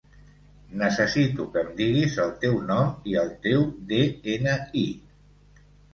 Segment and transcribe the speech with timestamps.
[0.81, 4.87] Necessito que em diguis el teu nom i el teu de-ena-i.